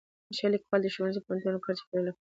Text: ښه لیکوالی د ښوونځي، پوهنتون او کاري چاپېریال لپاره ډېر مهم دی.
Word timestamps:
ښه 0.37 0.47
لیکوالی 0.53 0.83
د 0.89 0.93
ښوونځي، 0.93 1.19
پوهنتون 1.25 1.53
او 1.55 1.63
کاري 1.65 1.77
چاپېریال 1.79 2.01
لپاره 2.07 2.09
ډېر 2.09 2.15
مهم 2.19 2.19
دی. 2.19 2.29